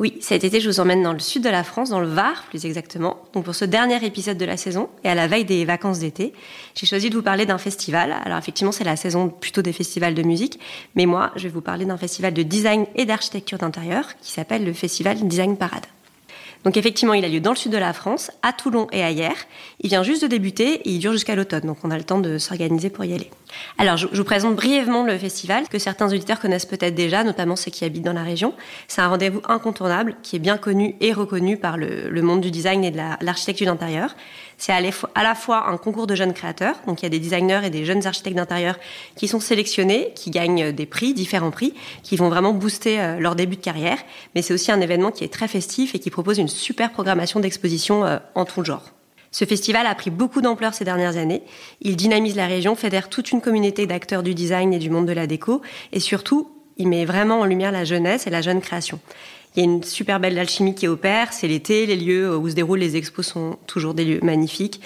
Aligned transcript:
Oui, 0.00 0.18
cet 0.20 0.42
été, 0.42 0.58
je 0.58 0.68
vous 0.68 0.80
emmène 0.80 1.04
dans 1.04 1.12
le 1.12 1.20
sud 1.20 1.44
de 1.44 1.48
la 1.48 1.62
France, 1.62 1.90
dans 1.90 2.00
le 2.00 2.08
Var 2.08 2.44
plus 2.48 2.66
exactement. 2.66 3.18
Donc 3.32 3.44
pour 3.44 3.54
ce 3.54 3.64
dernier 3.64 4.04
épisode 4.04 4.36
de 4.36 4.44
la 4.44 4.56
saison 4.56 4.88
et 5.04 5.08
à 5.08 5.14
la 5.14 5.28
veille 5.28 5.44
des 5.44 5.64
vacances 5.64 6.00
d'été, 6.00 6.32
j'ai 6.74 6.84
choisi 6.84 7.10
de 7.10 7.14
vous 7.14 7.22
parler 7.22 7.46
d'un 7.46 7.58
festival. 7.58 8.12
Alors 8.24 8.38
effectivement, 8.38 8.72
c'est 8.72 8.82
la 8.82 8.96
saison 8.96 9.28
plutôt 9.28 9.62
des 9.62 9.72
festivals 9.72 10.14
de 10.14 10.22
musique, 10.24 10.58
mais 10.96 11.06
moi, 11.06 11.30
je 11.36 11.44
vais 11.44 11.48
vous 11.48 11.60
parler 11.60 11.84
d'un 11.84 11.96
festival 11.96 12.34
de 12.34 12.42
design 12.42 12.86
et 12.96 13.04
d'architecture 13.04 13.58
d'intérieur 13.58 14.04
qui 14.20 14.32
s'appelle 14.32 14.64
le 14.64 14.72
Festival 14.72 15.16
Design 15.28 15.56
Parade. 15.56 15.86
Donc 16.64 16.76
effectivement, 16.76 17.14
il 17.14 17.24
a 17.24 17.28
lieu 17.28 17.40
dans 17.40 17.50
le 17.50 17.56
sud 17.56 17.72
de 17.72 17.78
la 17.78 17.92
France, 17.92 18.30
à 18.42 18.52
Toulon 18.52 18.86
et 18.90 19.02
ailleurs. 19.02 19.36
Il 19.80 19.90
vient 19.90 20.02
juste 20.02 20.22
de 20.22 20.26
débuter 20.26 20.74
et 20.74 20.90
il 20.90 20.98
dure 20.98 21.12
jusqu'à 21.12 21.34
l'automne, 21.34 21.64
donc 21.66 21.78
on 21.84 21.90
a 21.90 21.98
le 21.98 22.04
temps 22.04 22.18
de 22.18 22.38
s'organiser 22.38 22.90
pour 22.90 23.04
y 23.04 23.14
aller. 23.14 23.30
Alors, 23.78 23.96
je, 23.96 24.06
vous 24.06 24.24
présente 24.24 24.56
brièvement 24.56 25.04
le 25.04 25.16
festival 25.18 25.68
que 25.68 25.78
certains 25.78 26.06
auditeurs 26.06 26.40
connaissent 26.40 26.66
peut-être 26.66 26.94
déjà, 26.94 27.22
notamment 27.22 27.56
ceux 27.56 27.70
qui 27.70 27.84
habitent 27.84 28.04
dans 28.04 28.12
la 28.12 28.22
région. 28.22 28.54
C'est 28.88 29.02
un 29.02 29.08
rendez-vous 29.08 29.42
incontournable 29.46 30.16
qui 30.22 30.36
est 30.36 30.40
bien 30.40 30.56
connu 30.56 30.96
et 31.00 31.12
reconnu 31.12 31.56
par 31.56 31.76
le, 31.76 32.10
monde 32.22 32.40
du 32.40 32.50
design 32.50 32.84
et 32.84 32.90
de 32.90 32.98
l'architecture 33.20 33.66
d'intérieur. 33.66 34.16
C'est 34.56 34.72
à, 34.72 34.80
la 35.22 35.34
fois 35.34 35.68
un 35.68 35.76
concours 35.76 36.06
de 36.06 36.14
jeunes 36.14 36.32
créateurs, 36.32 36.76
donc 36.86 37.02
il 37.02 37.04
y 37.04 37.06
a 37.06 37.10
des 37.10 37.18
designers 37.18 37.60
et 37.64 37.70
des 37.70 37.84
jeunes 37.84 38.06
architectes 38.06 38.36
d'intérieur 38.36 38.76
qui 39.16 39.28
sont 39.28 39.40
sélectionnés, 39.40 40.12
qui 40.14 40.30
gagnent 40.30 40.72
des 40.72 40.86
prix, 40.86 41.12
différents 41.12 41.50
prix, 41.50 41.74
qui 42.02 42.16
vont 42.16 42.28
vraiment 42.28 42.52
booster 42.52 43.00
euh, 43.00 43.18
leur 43.18 43.34
début 43.34 43.56
de 43.56 43.60
carrière. 43.60 43.98
Mais 44.34 44.42
c'est 44.42 44.54
aussi 44.54 44.70
un 44.72 44.80
événement 44.80 45.10
qui 45.10 45.24
est 45.24 45.32
très 45.32 45.48
festif 45.48 45.94
et 45.94 45.98
qui 45.98 46.10
propose 46.10 46.38
une 46.38 46.48
super 46.54 46.92
programmation 46.92 47.40
d'expositions 47.40 48.04
euh, 48.04 48.18
en 48.34 48.44
tout 48.44 48.64
genre. 48.64 48.92
Ce 49.30 49.44
festival 49.44 49.86
a 49.86 49.94
pris 49.94 50.10
beaucoup 50.10 50.40
d'ampleur 50.40 50.74
ces 50.74 50.84
dernières 50.84 51.16
années. 51.16 51.42
Il 51.80 51.96
dynamise 51.96 52.36
la 52.36 52.46
région, 52.46 52.76
fédère 52.76 53.08
toute 53.08 53.32
une 53.32 53.40
communauté 53.40 53.86
d'acteurs 53.86 54.22
du 54.22 54.32
design 54.32 54.72
et 54.72 54.78
du 54.78 54.90
monde 54.90 55.06
de 55.06 55.12
la 55.12 55.26
déco, 55.26 55.60
et 55.92 55.98
surtout, 55.98 56.50
il 56.76 56.88
met 56.88 57.04
vraiment 57.04 57.40
en 57.40 57.44
lumière 57.44 57.72
la 57.72 57.84
jeunesse 57.84 58.26
et 58.26 58.30
la 58.30 58.42
jeune 58.42 58.60
création. 58.60 59.00
Il 59.54 59.60
y 59.60 59.66
a 59.66 59.70
une 59.70 59.84
super 59.84 60.18
belle 60.18 60.38
alchimie 60.38 60.74
qui 60.74 60.88
opère. 60.88 61.32
C'est 61.32 61.46
l'été, 61.46 61.86
les 61.86 61.96
lieux 61.96 62.36
où 62.36 62.48
se 62.48 62.54
déroulent 62.54 62.80
les 62.80 62.96
expos 62.96 63.26
sont 63.26 63.56
toujours 63.66 63.94
des 63.94 64.04
lieux 64.04 64.20
magnifiques. 64.22 64.80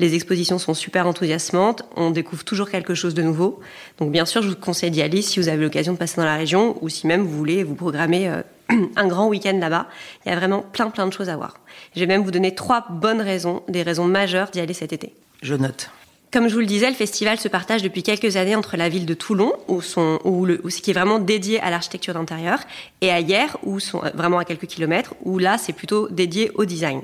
Les 0.00 0.14
expositions 0.14 0.58
sont 0.58 0.74
super 0.74 1.06
enthousiasmantes. 1.06 1.84
On 1.96 2.10
découvre 2.10 2.44
toujours 2.44 2.68
quelque 2.68 2.94
chose 2.94 3.14
de 3.14 3.22
nouveau. 3.22 3.60
Donc, 3.98 4.10
bien 4.10 4.24
sûr, 4.24 4.42
je 4.42 4.48
vous 4.48 4.56
conseille 4.56 4.90
d'y 4.90 5.02
aller 5.02 5.22
si 5.22 5.38
vous 5.38 5.48
avez 5.48 5.62
l'occasion 5.62 5.92
de 5.92 5.98
passer 5.98 6.16
dans 6.16 6.24
la 6.24 6.36
région 6.36 6.76
ou 6.80 6.88
si 6.88 7.06
même 7.06 7.22
vous 7.22 7.36
voulez 7.36 7.62
vous 7.62 7.76
programmer 7.76 8.28
euh, 8.28 8.42
un 8.96 9.06
grand 9.06 9.28
week-end 9.28 9.56
là-bas. 9.56 9.86
Il 10.26 10.30
y 10.30 10.32
a 10.32 10.36
vraiment 10.36 10.62
plein, 10.62 10.90
plein 10.90 11.06
de 11.06 11.12
choses 11.12 11.28
à 11.28 11.36
voir. 11.36 11.58
Je 11.94 12.00
vais 12.00 12.06
même 12.06 12.22
vous 12.22 12.32
donner 12.32 12.54
trois 12.54 12.86
bonnes 12.90 13.20
raisons, 13.20 13.62
des 13.68 13.82
raisons 13.82 14.04
majeures 14.04 14.50
d'y 14.50 14.60
aller 14.60 14.74
cet 14.74 14.92
été. 14.92 15.12
Je 15.42 15.54
note. 15.54 15.90
Comme 16.32 16.48
je 16.48 16.54
vous 16.54 16.60
le 16.60 16.66
disais, 16.66 16.88
le 16.88 16.96
festival 16.96 17.38
se 17.38 17.46
partage 17.46 17.82
depuis 17.82 18.02
quelques 18.02 18.34
années 18.34 18.56
entre 18.56 18.76
la 18.76 18.88
ville 18.88 19.06
de 19.06 19.14
Toulon, 19.14 19.52
où, 19.68 19.80
sont, 19.80 20.18
où, 20.24 20.44
le, 20.44 20.60
ce 20.68 20.80
qui 20.80 20.90
est 20.90 20.94
vraiment 20.94 21.20
dédié 21.20 21.60
à 21.60 21.70
l'architecture 21.70 22.14
d'intérieur, 22.14 22.58
et 23.00 23.12
à 23.12 23.20
Hier, 23.20 23.56
où 23.62 23.78
sont 23.78 24.02
euh, 24.02 24.10
vraiment 24.12 24.40
à 24.40 24.44
quelques 24.44 24.66
kilomètres, 24.66 25.14
où 25.22 25.38
là 25.38 25.58
c'est 25.58 25.72
plutôt 25.72 26.08
dédié 26.08 26.50
au 26.56 26.64
design. 26.64 27.02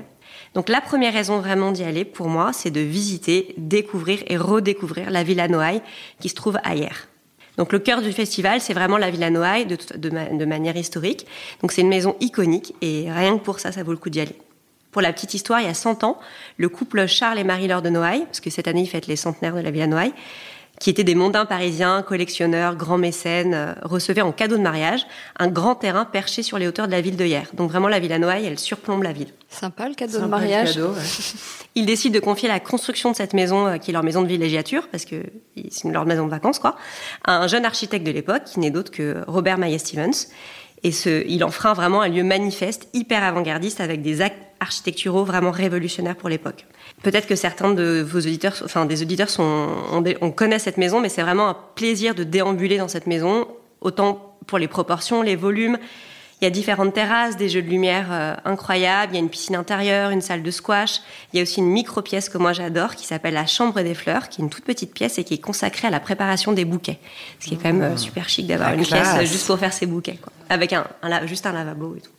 Donc 0.53 0.67
la 0.67 0.81
première 0.81 1.13
raison 1.13 1.39
vraiment 1.39 1.71
d'y 1.71 1.83
aller, 1.83 2.03
pour 2.03 2.27
moi, 2.27 2.51
c'est 2.53 2.71
de 2.71 2.81
visiter, 2.81 3.53
découvrir 3.57 4.23
et 4.27 4.37
redécouvrir 4.37 5.09
la 5.09 5.23
Villa 5.23 5.47
Noailles, 5.47 5.81
qui 6.19 6.29
se 6.29 6.35
trouve 6.35 6.57
Hier. 6.65 7.07
Donc 7.57 7.73
le 7.73 7.79
cœur 7.79 8.01
du 8.01 8.11
festival, 8.11 8.59
c'est 8.61 8.73
vraiment 8.73 8.97
la 8.97 9.11
Villa 9.11 9.29
Noailles 9.29 9.65
de 9.65 10.45
manière 10.45 10.75
historique. 10.75 11.25
Donc 11.61 11.71
c'est 11.71 11.81
une 11.81 11.89
maison 11.89 12.15
iconique 12.19 12.73
et 12.81 13.11
rien 13.11 13.37
que 13.37 13.43
pour 13.43 13.59
ça, 13.59 13.71
ça 13.71 13.83
vaut 13.83 13.91
le 13.91 13.97
coup 13.97 14.09
d'y 14.09 14.19
aller. 14.19 14.35
Pour 14.91 15.01
la 15.01 15.13
petite 15.13 15.33
histoire, 15.33 15.61
il 15.61 15.67
y 15.67 15.69
a 15.69 15.73
100 15.73 16.03
ans, 16.03 16.19
le 16.57 16.67
couple 16.67 17.07
Charles 17.07 17.39
et 17.39 17.45
Marie-Laure 17.45 17.81
de 17.81 17.89
Noailles, 17.89 18.25
parce 18.25 18.41
que 18.41 18.49
cette 18.49 18.67
année, 18.67 18.81
ils 18.81 18.87
fêtent 18.87 19.07
les 19.07 19.15
centenaires 19.15 19.55
de 19.55 19.61
la 19.61 19.71
Villa 19.71 19.87
Noailles, 19.87 20.13
qui 20.81 20.89
étaient 20.89 21.03
des 21.03 21.13
mondains 21.13 21.45
parisiens, 21.45 22.01
collectionneurs, 22.01 22.75
grands 22.75 22.97
mécènes, 22.97 23.53
euh, 23.53 23.73
recevaient 23.83 24.21
en 24.21 24.31
cadeau 24.31 24.57
de 24.57 24.63
mariage 24.63 25.05
un 25.37 25.47
grand 25.47 25.75
terrain 25.75 26.05
perché 26.05 26.41
sur 26.41 26.57
les 26.57 26.67
hauteurs 26.67 26.87
de 26.87 26.91
la 26.91 27.01
ville 27.01 27.17
de 27.17 27.23
Hier. 27.23 27.45
Donc 27.53 27.69
vraiment, 27.69 27.87
la 27.87 27.99
Villa 27.99 28.17
Noailles, 28.17 28.47
elle 28.47 28.57
surplombe 28.57 29.03
la 29.03 29.13
ville. 29.13 29.27
Sympa 29.47 29.87
le 29.87 29.93
cadeau 29.93 30.19
de 30.19 30.25
mariage. 30.25 30.73
Cadeau, 30.73 30.95
Ils 31.75 31.85
décident 31.85 32.15
de 32.15 32.19
confier 32.19 32.47
la 32.47 32.59
construction 32.59 33.11
de 33.11 33.15
cette 33.15 33.33
maison, 33.33 33.67
euh, 33.67 33.77
qui 33.77 33.91
est 33.91 33.93
leur 33.93 34.01
maison 34.01 34.23
de 34.23 34.27
villégiature, 34.27 34.87
parce 34.87 35.05
que 35.05 35.17
c'est 35.69 35.87
leur 35.87 36.07
maison 36.07 36.25
de 36.25 36.31
vacances, 36.31 36.57
quoi, 36.57 36.75
à 37.25 37.37
un 37.37 37.47
jeune 37.47 37.63
architecte 37.63 38.03
de 38.03 38.11
l'époque, 38.11 38.45
qui 38.45 38.59
n'est 38.59 38.71
d'autre 38.71 38.89
que 38.89 39.23
Robert 39.27 39.59
Maillet 39.59 39.77
Stevens. 39.77 40.29
Et 40.81 40.91
ce, 40.91 41.23
il 41.27 41.43
en 41.43 41.51
fera 41.51 41.73
vraiment 41.75 42.01
un 42.01 42.07
lieu 42.07 42.23
manifeste, 42.23 42.89
hyper 42.93 43.23
avant-gardiste, 43.23 43.81
avec 43.81 44.01
des 44.01 44.21
actes 44.21 44.41
architecturaux 44.59 45.25
vraiment 45.25 45.51
révolutionnaires 45.51 46.15
pour 46.15 46.29
l'époque. 46.29 46.65
Peut-être 47.03 47.27
que 47.27 47.35
certains 47.35 47.73
de 47.73 48.05
vos 48.07 48.19
auditeurs, 48.19 48.53
enfin 48.63 48.85
des 48.85 49.01
auditeurs, 49.01 49.29
sont, 49.29 49.69
on, 50.21 50.31
connaît 50.31 50.59
cette 50.59 50.77
maison, 50.77 50.99
mais 50.99 51.09
c'est 51.09 51.23
vraiment 51.23 51.49
un 51.49 51.57
plaisir 51.75 52.13
de 52.13 52.23
déambuler 52.23 52.77
dans 52.77 52.87
cette 52.87 53.07
maison, 53.07 53.47
autant 53.81 54.37
pour 54.45 54.59
les 54.59 54.67
proportions, 54.67 55.21
les 55.21 55.35
volumes. 55.35 55.79
Il 56.41 56.45
y 56.45 56.47
a 56.47 56.49
différentes 56.49 56.93
terrasses, 56.93 57.37
des 57.37 57.49
jeux 57.49 57.61
de 57.61 57.69
lumière 57.69 58.07
euh, 58.11 58.35
incroyables, 58.45 59.13
il 59.13 59.15
y 59.15 59.19
a 59.19 59.21
une 59.21 59.29
piscine 59.29 59.55
intérieure, 59.55 60.09
une 60.09 60.21
salle 60.21 60.41
de 60.41 60.49
squash. 60.49 61.01
Il 61.31 61.37
y 61.37 61.39
a 61.39 61.43
aussi 61.43 61.59
une 61.59 61.69
micro-pièce 61.69 62.29
que 62.29 62.39
moi 62.39 62.51
j'adore 62.51 62.95
qui 62.95 63.05
s'appelle 63.05 63.35
la 63.35 63.45
chambre 63.45 63.81
des 63.81 63.93
fleurs, 63.93 64.27
qui 64.27 64.41
est 64.41 64.43
une 64.43 64.49
toute 64.49 64.63
petite 64.63 64.91
pièce 64.91 65.19
et 65.19 65.23
qui 65.23 65.35
est 65.35 65.41
consacrée 65.41 65.87
à 65.87 65.91
la 65.91 65.99
préparation 65.99 66.51
des 66.51 66.65
bouquets. 66.65 66.97
Ce 67.39 67.47
qui 67.47 67.53
est 67.53 67.57
quand 67.57 67.71
même 67.71 67.83
euh, 67.83 67.97
super 67.97 68.27
chic 68.27 68.47
d'avoir 68.47 68.73
une 68.73 68.83
pièce 68.83 69.21
juste 69.21 69.45
pour 69.45 69.59
faire 69.59 69.73
ses 69.73 69.85
bouquets, 69.85 70.17
quoi. 70.19 70.33
avec 70.49 70.73
un, 70.73 70.85
juste 71.25 71.45
un 71.45 71.51
lavabo 71.51 71.95
et 71.95 72.01
tout. 72.01 72.11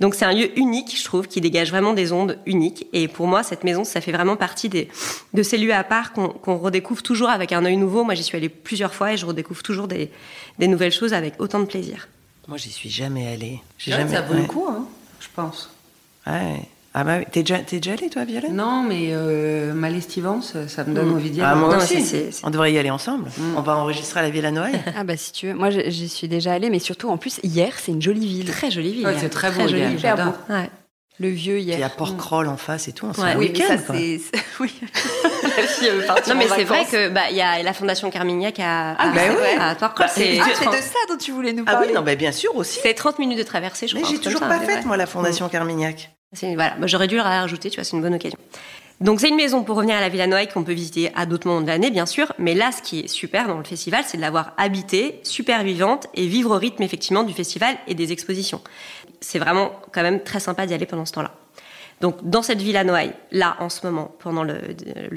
Donc 0.00 0.14
c'est 0.14 0.24
un 0.24 0.32
lieu 0.32 0.58
unique, 0.58 0.98
je 0.98 1.04
trouve, 1.04 1.28
qui 1.28 1.40
dégage 1.40 1.70
vraiment 1.70 1.92
des 1.92 2.10
ondes 2.10 2.38
uniques. 2.46 2.86
Et 2.92 3.06
pour 3.06 3.26
moi, 3.26 3.42
cette 3.42 3.64
maison, 3.64 3.84
ça 3.84 4.00
fait 4.00 4.12
vraiment 4.12 4.36
partie 4.36 4.68
des, 4.68 4.88
de 5.34 5.42
ces 5.42 5.58
lieux 5.58 5.74
à 5.74 5.84
part 5.84 6.12
qu'on 6.12 6.56
redécouvre 6.56 7.02
toujours 7.02 7.28
avec 7.28 7.52
un 7.52 7.64
œil 7.66 7.76
nouveau. 7.76 8.02
Moi, 8.02 8.14
j'y 8.14 8.22
suis 8.22 8.36
allée 8.36 8.48
plusieurs 8.48 8.94
fois 8.94 9.12
et 9.12 9.16
je 9.18 9.26
redécouvre 9.26 9.62
toujours 9.62 9.88
des, 9.88 10.10
des 10.58 10.68
nouvelles 10.68 10.92
choses 10.92 11.12
avec 11.12 11.34
autant 11.38 11.60
de 11.60 11.66
plaisir. 11.66 12.08
Moi, 12.48 12.56
j'y 12.56 12.70
suis 12.70 12.90
jamais 12.90 13.28
allée. 13.28 13.60
jamais... 13.78 14.10
Ça 14.10 14.22
vaut 14.22 14.34
le 14.34 14.44
coup, 14.44 14.66
hein, 14.68 14.86
je 15.20 15.28
pense. 15.34 15.70
Ouais. 16.26 16.62
Ah 16.92 17.04
bah, 17.04 17.24
t'es 17.24 17.42
déjà, 17.42 17.58
déjà 17.58 17.92
allée, 17.92 18.10
toi, 18.10 18.24
Violette 18.24 18.50
Non, 18.50 18.82
mais 18.82 19.10
euh, 19.10 19.72
Malestivance, 19.74 20.54
ça 20.66 20.82
me 20.84 20.92
donne 20.92 21.10
mm. 21.10 21.14
envie 21.14 21.30
d'y 21.30 21.40
aller. 21.40 21.50
Ah, 21.52 21.54
moi 21.54 21.76
aussi. 21.76 22.40
On 22.42 22.50
devrait 22.50 22.72
y 22.72 22.78
aller 22.78 22.90
ensemble. 22.90 23.30
Mm. 23.36 23.56
On 23.56 23.62
va 23.62 23.76
enregistrer 23.76 24.20
à 24.20 24.22
la 24.24 24.30
Villa 24.30 24.50
Noël. 24.50 24.80
ah 24.96 25.04
bah 25.04 25.16
si 25.16 25.30
tu 25.30 25.46
veux. 25.46 25.54
Moi, 25.54 25.70
j'y 25.70 26.08
suis 26.08 26.26
déjà 26.26 26.52
allée, 26.52 26.68
mais 26.68 26.80
surtout, 26.80 27.08
en 27.08 27.16
plus, 27.16 27.38
hier, 27.44 27.74
c'est 27.78 27.92
une 27.92 28.02
jolie 28.02 28.26
ville. 28.26 28.50
Très 28.50 28.72
jolie 28.72 28.92
ville. 28.92 29.06
Ouais, 29.06 29.16
c'est 29.20 29.28
très, 29.28 29.52
beau, 29.52 29.68
joli, 29.68 29.96
beau. 29.96 30.52
Ouais. 30.52 30.68
Le 31.20 31.28
vieux 31.28 31.58
hier. 31.58 31.76
Il 31.76 31.80
y 31.80 31.84
a 31.84 31.90
Port-Croll 31.90 32.48
en 32.48 32.56
face 32.56 32.88
et 32.88 32.92
tout. 32.92 33.06
C'est 33.14 33.20
un 33.20 33.36
week-end, 33.36 33.76
quoi. 33.86 33.94
Oui. 34.60 34.72
non, 36.28 36.34
mais 36.34 36.48
c'est 36.48 36.64
vrai 36.64 36.84
que 36.84 37.08
bah 37.08 37.22
il 37.30 37.36
y 37.36 37.40
a 37.40 37.62
la 37.62 37.72
Fondation 37.72 38.10
Carmignac 38.10 38.58
à, 38.58 38.92
ah, 38.98 39.12
bah 39.14 39.20
oui. 39.30 39.58
à 39.58 39.74
Port-Croll. 39.74 40.06
Ah, 40.08 40.12
c'est 40.14 40.36
de 40.38 40.82
ça 40.82 40.98
dont 41.08 41.16
tu 41.18 41.32
voulais 41.32 41.52
nous 41.52 41.64
parler. 41.64 41.80
Ah 41.82 41.86
oui, 41.88 41.94
non, 41.94 42.02
bah 42.02 42.14
bien 42.14 42.32
sûr 42.32 42.54
aussi. 42.56 42.80
C'est 42.82 42.94
30 42.94 43.18
minutes 43.18 43.38
de 43.38 43.42
traversée, 43.42 43.86
je 43.86 43.94
mais 43.94 44.00
crois. 44.00 44.12
Mais 44.12 44.18
j'ai 44.18 44.22
toujours 44.22 44.40
pas 44.40 44.60
fait, 44.60 44.84
moi, 44.84 44.96
la 44.96 45.06
Fondation 45.06 45.48
Carmignac. 45.48 46.10
Voilà, 46.32 46.76
j'aurais 46.86 47.08
dû 47.08 47.16
la 47.16 47.24
rajouter, 47.24 47.70
tu 47.70 47.76
vois, 47.76 47.84
c'est 47.84 47.96
une 47.96 48.02
bonne 48.02 48.14
occasion. 48.14 48.38
Donc 49.00 49.18
c'est 49.18 49.30
une 49.30 49.36
maison 49.36 49.64
pour 49.64 49.76
revenir 49.76 49.96
à 49.96 50.00
la 50.00 50.10
Villa 50.10 50.26
Noailles 50.26 50.48
qu'on 50.48 50.62
peut 50.62 50.74
visiter 50.74 51.10
à 51.16 51.24
d'autres 51.24 51.48
moments 51.48 51.62
de 51.62 51.66
l'année 51.66 51.90
bien 51.90 52.04
sûr, 52.04 52.34
mais 52.38 52.54
là 52.54 52.70
ce 52.70 52.82
qui 52.82 53.00
est 53.00 53.08
super 53.08 53.48
dans 53.48 53.56
le 53.56 53.64
festival, 53.64 54.04
c'est 54.06 54.18
de 54.18 54.22
l'avoir 54.22 54.52
habitée, 54.58 55.20
super 55.22 55.64
vivante 55.64 56.06
et 56.14 56.26
vivre 56.26 56.54
au 56.54 56.58
rythme 56.58 56.82
effectivement 56.82 57.22
du 57.22 57.32
festival 57.32 57.76
et 57.86 57.94
des 57.94 58.12
expositions. 58.12 58.60
C'est 59.22 59.38
vraiment 59.38 59.72
quand 59.92 60.02
même 60.02 60.22
très 60.22 60.38
sympa 60.38 60.66
d'y 60.66 60.74
aller 60.74 60.86
pendant 60.86 61.06
ce 61.06 61.12
temps-là. 61.12 61.32
Donc, 62.00 62.16
dans 62.22 62.40
cette 62.40 62.62
ville 62.62 62.78
à 62.78 62.84
Noailles, 62.84 63.12
là, 63.30 63.56
en 63.60 63.68
ce 63.68 63.86
moment, 63.86 64.14
pendant 64.20 64.42
le, 64.42 64.58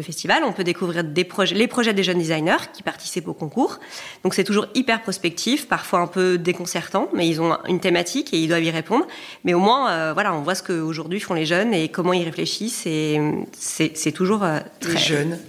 festival, 0.01 0.43
on 0.43 0.51
peut 0.51 0.65
découvrir 0.65 1.05
des 1.05 1.23
projets, 1.23 1.55
les 1.55 1.67
projets 1.67 1.93
des 1.93 2.03
jeunes 2.03 2.17
designers 2.17 2.57
qui 2.73 2.83
participent 2.83 3.29
au 3.29 3.33
concours. 3.33 3.79
Donc, 4.23 4.33
c'est 4.33 4.43
toujours 4.43 4.67
hyper 4.75 5.01
prospectif, 5.01 5.69
parfois 5.69 5.99
un 5.99 6.07
peu 6.07 6.37
déconcertant, 6.37 7.07
mais 7.13 7.25
ils 7.27 7.41
ont 7.41 7.57
une 7.69 7.79
thématique 7.79 8.33
et 8.33 8.37
ils 8.37 8.49
doivent 8.49 8.63
y 8.63 8.69
répondre. 8.69 9.07
Mais 9.45 9.53
au 9.53 9.59
moins, 9.59 9.91
euh, 9.91 10.13
voilà, 10.13 10.33
on 10.33 10.41
voit 10.41 10.55
ce 10.55 10.63
qu'aujourd'hui 10.63 11.21
font 11.21 11.33
les 11.33 11.45
jeunes 11.45 11.73
et 11.73 11.87
comment 11.87 12.11
ils 12.11 12.25
réfléchissent. 12.25 12.85
Et 12.85 13.21
c'est 13.53 14.11
toujours 14.11 14.43
euh, 14.43 14.59
très... 14.81 14.97
jeunes. 14.97 15.39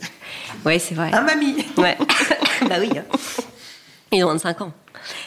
Oui, 0.64 0.78
c'est 0.78 0.94
vrai. 0.94 1.10
Un 1.12 1.22
mamie. 1.22 1.64
Ouais. 1.76 1.98
bah 2.68 2.76
oui. 2.78 2.90
Hein. 2.96 3.04
Ils 4.12 4.24
ont 4.24 4.28
25 4.28 4.60
ans. 4.60 4.72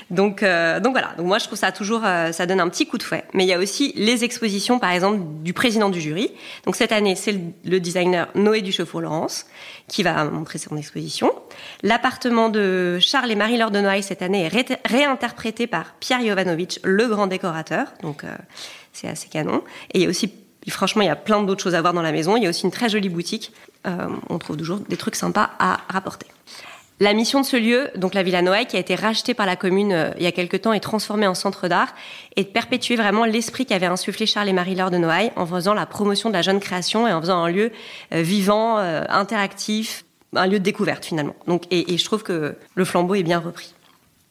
Donc, 0.09 0.41
euh, 0.41 0.79
donc 0.79 0.93
voilà. 0.93 1.13
Donc 1.17 1.27
moi, 1.27 1.37
je 1.37 1.45
trouve 1.45 1.57
ça 1.57 1.71
toujours, 1.71 2.01
euh, 2.05 2.31
ça 2.31 2.45
donne 2.45 2.59
un 2.59 2.69
petit 2.69 2.87
coup 2.87 2.97
de 2.97 3.03
fouet. 3.03 3.23
Mais 3.33 3.43
il 3.43 3.47
y 3.47 3.53
a 3.53 3.59
aussi 3.59 3.93
les 3.95 4.23
expositions, 4.23 4.79
par 4.79 4.91
exemple, 4.91 5.19
du 5.43 5.53
président 5.53 5.89
du 5.89 5.99
jury. 5.99 6.31
Donc 6.65 6.75
cette 6.75 6.91
année, 6.91 7.15
c'est 7.15 7.35
le, 7.65 7.79
designer 7.79 8.27
Noé 8.35 8.61
Ducheffault-Laurence 8.61 9.45
qui 9.87 10.03
va 10.03 10.23
montrer 10.25 10.59
son 10.59 10.77
exposition. 10.77 11.31
L'appartement 11.83 12.49
de 12.49 12.99
Charles 12.99 13.31
et 13.31 13.35
Marie-Laure 13.35 13.71
de 13.71 13.79
Noailles 13.79 14.03
cette 14.03 14.21
année 14.21 14.45
est 14.45 14.79
réinterprété 14.85 15.67
par 15.67 15.93
Pierre 15.99 16.21
Jovanovic, 16.25 16.79
le 16.83 17.07
grand 17.07 17.27
décorateur. 17.27 17.87
Donc 18.01 18.23
euh, 18.23 18.27
c'est 18.93 19.07
assez 19.07 19.27
canon. 19.27 19.63
Et 19.93 19.99
il 19.99 20.03
y 20.03 20.05
a 20.05 20.09
aussi 20.09 20.33
Franchement, 20.69 21.01
il 21.01 21.05
y 21.05 21.09
a 21.09 21.15
plein 21.15 21.41
d'autres 21.43 21.63
choses 21.63 21.75
à 21.75 21.81
voir 21.81 21.93
dans 21.93 22.01
la 22.01 22.11
maison. 22.11 22.35
Il 22.35 22.43
y 22.43 22.45
a 22.45 22.49
aussi 22.49 22.65
une 22.65 22.71
très 22.71 22.89
jolie 22.89 23.07
boutique. 23.07 23.53
on 23.85 24.37
trouve 24.37 24.57
toujours 24.57 24.79
des 24.79 24.97
trucs 24.97 25.15
sympas 25.15 25.51
à 25.59 25.79
rapporter. 25.87 26.27
La 26.99 27.13
mission 27.13 27.41
de 27.41 27.45
ce 27.45 27.57
lieu, 27.57 27.91
donc 27.95 28.15
la 28.15 28.23
Villa 28.23 28.41
Noailles, 28.41 28.65
qui 28.65 28.75
a 28.75 28.79
été 28.79 28.95
rachetée 28.95 29.35
par 29.35 29.45
la 29.45 29.55
commune 29.55 29.91
euh, 29.91 30.09
il 30.17 30.23
y 30.23 30.25
a 30.25 30.31
quelque 30.31 30.57
temps 30.57 30.73
et 30.73 30.79
transformée 30.79 31.27
en 31.27 31.35
centre 31.35 31.67
d'art, 31.67 31.93
est 32.35 32.45
de 32.45 32.49
perpétuer 32.49 32.95
vraiment 32.95 33.23
l'esprit 33.23 33.67
qu'avait 33.67 33.85
insufflé 33.85 34.25
Charles 34.25 34.49
et 34.49 34.53
Marie-Laure 34.53 34.89
de 34.89 34.97
Noailles 34.97 35.31
en 35.35 35.45
faisant 35.45 35.75
la 35.75 35.85
promotion 35.85 36.29
de 36.29 36.33
la 36.33 36.41
jeune 36.41 36.59
création 36.59 37.07
et 37.07 37.13
en 37.13 37.21
faisant 37.21 37.43
un 37.43 37.51
lieu 37.51 37.71
euh, 38.13 38.23
vivant, 38.23 38.79
euh, 38.79 39.03
interactif, 39.09 40.05
un 40.35 40.47
lieu 40.47 40.57
de 40.57 40.63
découverte 40.63 41.05
finalement. 41.05 41.35
Donc, 41.45 41.65
et, 41.69 41.93
et 41.93 41.97
je 41.99 42.05
trouve 42.05 42.23
que 42.23 42.55
le 42.73 42.85
flambeau 42.85 43.13
est 43.13 43.23
bien 43.23 43.37
repris. 43.37 43.75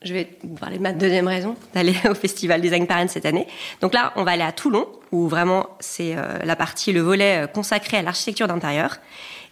Je 0.03 0.13
vais 0.13 0.37
vous 0.43 0.57
parler 0.57 0.79
de 0.79 0.83
ma 0.83 0.93
deuxième 0.93 1.29
raison 1.29 1.55
d'aller 1.73 1.95
au 2.11 2.15
Festival 2.15 2.61
Design 2.61 2.89
Paris 2.89 3.09
cette 3.09 3.27
année. 3.27 3.47
Donc 3.81 3.95
là, 3.95 4.13
on 4.17 4.25
va 4.25 4.33
aller 4.33 4.43
à 4.43 4.51
Toulon, 4.51 4.89
où 5.13 5.29
vraiment 5.29 5.69
c'est 5.79 6.17
la 6.45 6.57
partie, 6.57 6.93
le 6.93 7.01
volet 7.01 7.47
consacré 7.55 7.97
à 7.97 8.03
l'architecture 8.03 8.47
d'intérieur. 8.47 8.99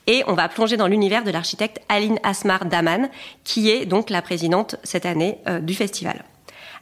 Et 0.07 0.23
on 0.27 0.35
va 0.35 0.49
plonger 0.49 0.77
dans 0.77 0.87
l'univers 0.87 1.25
de 1.25 1.31
l'architecte 1.31 1.81
Aline 1.89 2.19
Asmar 2.23 2.67
Daman, 2.67 3.09
qui 3.43 3.71
est 3.71 3.87
donc 3.87 4.11
la 4.11 4.23
présidente 4.23 4.77
cette 4.83 5.07
année 5.07 5.39
euh, 5.49 5.61
du 5.61 5.75
festival. 5.75 6.25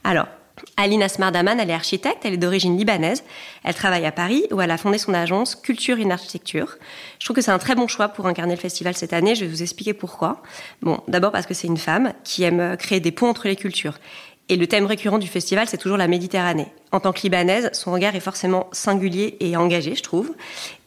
Alors, 0.05 0.27
Aline 0.77 1.03
Asmar 1.03 1.33
Daman, 1.33 1.59
elle 1.59 1.71
est 1.71 1.75
architecte, 1.75 2.25
elle 2.25 2.35
est 2.35 2.39
d'origine 2.39 2.77
libanaise. 2.77 3.25
Elle 3.65 3.75
travaille 3.75 4.07
à 4.07 4.13
Paris 4.13 4.47
où 4.51 4.61
elle 4.61 4.71
a 4.71 4.77
fondé 4.77 4.99
son 4.99 5.15
agence 5.15 5.55
Culture 5.55 5.99
in 5.99 6.11
Architecture. 6.11 6.77
Je 7.19 7.25
trouve 7.25 7.37
que 7.37 7.43
c'est 7.43 7.51
un 7.51 7.59
très 7.59 7.75
bon 7.75 7.89
choix 7.89 8.09
pour 8.09 8.27
incarner 8.27 8.55
le 8.55 8.61
festival 8.61 8.95
cette 8.95 9.13
année. 9.13 9.35
Je 9.35 9.45
vais 9.45 9.51
vous 9.51 9.63
expliquer 9.63 9.95
pourquoi. 9.95 10.43
Bon, 10.83 11.01
d'abord 11.09 11.33
parce 11.33 11.47
que 11.47 11.55
c'est 11.55 11.67
une 11.67 11.79
femme 11.79 12.13
qui 12.25 12.43
aime 12.43 12.77
créer 12.77 13.01
des 13.01 13.13
ponts 13.13 13.29
entre 13.29 13.49
les 13.49 13.57
cultures. 13.57 13.99
Et 14.49 14.57
le 14.57 14.67
thème 14.67 14.87
récurrent 14.87 15.19
du 15.19 15.29
festival, 15.29 15.67
c'est 15.69 15.79
toujours 15.79 15.97
la 15.97 16.09
Méditerranée. 16.09 16.67
En 16.91 17.01
tant 17.01 17.13
que 17.13 17.23
libanaise, 17.23 17.71
son 17.73 17.93
regard 17.93 18.15
est 18.17 18.21
forcément 18.21 18.69
singulier 18.73 19.37
et 19.41 19.57
engagé, 19.57 19.95
je 19.95 20.03
trouve. 20.03 20.35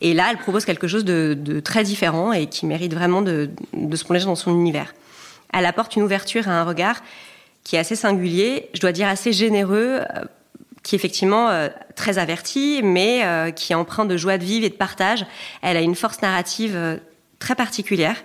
Et 0.01 0.13
là, 0.13 0.27
elle 0.29 0.37
propose 0.37 0.65
quelque 0.65 0.87
chose 0.87 1.05
de, 1.05 1.59
très 1.61 1.83
différent 1.83 2.31
et 2.33 2.47
qui 2.47 2.65
mérite 2.65 2.93
vraiment 2.93 3.21
de, 3.21 3.49
se 3.73 4.03
plonger 4.03 4.25
dans 4.25 4.35
son 4.35 4.51
univers. 4.51 4.93
Elle 5.53 5.65
apporte 5.65 5.95
une 5.95 6.03
ouverture 6.03 6.47
et 6.47 6.51
un 6.51 6.63
regard 6.63 7.01
qui 7.63 7.75
est 7.75 7.79
assez 7.79 7.95
singulier, 7.95 8.69
je 8.73 8.81
dois 8.81 8.91
dire 8.91 9.07
assez 9.07 9.33
généreux, 9.33 10.01
euh, 10.01 10.25
qui 10.83 10.93
est 10.93 10.97
effectivement 10.97 11.49
euh, 11.49 11.69
très 11.95 12.19
averti, 12.19 12.81
mais 12.83 13.21
euh, 13.23 13.49
qui 13.49 13.71
est 13.73 13.75
empreint 13.75 14.05
de 14.05 14.17
joie 14.17 14.37
de 14.37 14.43
vivre 14.43 14.65
et 14.65 14.69
de 14.69 14.75
partage. 14.75 15.25
Elle 15.63 15.77
a 15.77 15.81
une 15.81 15.95
force 15.95 16.21
narrative 16.21 16.99
très 17.39 17.55
particulière. 17.55 18.17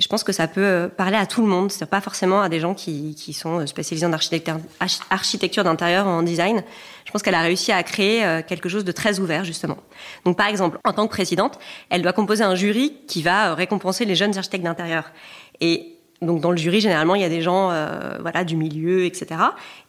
Et 0.00 0.02
je 0.02 0.08
pense 0.08 0.24
que 0.24 0.32
ça 0.32 0.48
peut 0.48 0.64
euh, 0.64 0.88
parler 0.88 1.18
à 1.18 1.26
tout 1.26 1.42
le 1.42 1.46
monde, 1.46 1.70
c'est 1.70 1.84
pas 1.84 2.00
forcément 2.00 2.40
à 2.40 2.48
des 2.48 2.58
gens 2.58 2.72
qui, 2.72 3.14
sont 3.34 3.58
euh, 3.58 3.66
spécialisés 3.66 4.06
en 4.06 4.14
architecture, 4.14 4.56
architecture 5.10 5.62
d'intérieur 5.62 6.06
ou 6.06 6.08
en 6.08 6.22
design. 6.22 6.62
Je 7.04 7.12
pense 7.12 7.20
qu'elle 7.22 7.34
a 7.34 7.42
réussi 7.42 7.70
à 7.70 7.82
créer 7.82 8.24
euh, 8.24 8.40
quelque 8.40 8.70
chose 8.70 8.86
de 8.86 8.92
très 8.92 9.20
ouvert, 9.20 9.44
justement. 9.44 9.76
Donc, 10.24 10.38
par 10.38 10.46
exemple, 10.46 10.78
en 10.84 10.94
tant 10.94 11.06
que 11.06 11.12
présidente, 11.12 11.58
elle 11.90 12.00
doit 12.00 12.14
composer 12.14 12.42
un 12.42 12.54
jury 12.54 12.94
qui 13.08 13.20
va 13.20 13.54
récompenser 13.54 14.06
les 14.06 14.14
jeunes 14.14 14.38
architectes 14.38 14.64
d'intérieur. 14.64 15.12
Et 15.60 15.98
donc, 16.22 16.40
dans 16.40 16.50
le 16.50 16.56
jury, 16.56 16.80
généralement, 16.80 17.14
il 17.14 17.20
y 17.20 17.26
a 17.26 17.28
des 17.28 17.42
gens, 17.42 17.66
voilà, 18.20 18.44
du 18.44 18.56
milieu, 18.56 19.04
etc. 19.04 19.26